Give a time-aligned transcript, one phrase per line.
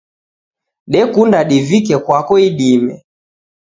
[0.93, 2.93] Dekunda divike kwako idime.